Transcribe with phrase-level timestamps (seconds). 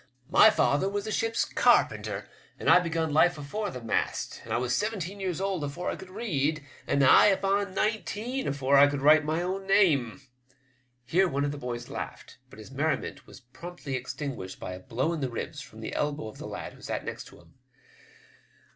[0.31, 4.57] My father was a ship's carpenter, and I begun life afore the mast, and I
[4.57, 9.03] was seventeen years old afore I could read, and nigh upon nineteen afore I could
[9.03, 10.21] write my own name."
[11.07, 15.13] Etere one of the boys laughed, but his merriment was promptly extinguished by a blow
[15.13, 17.53] in the ribs from the elbow of the lad who sat next to him.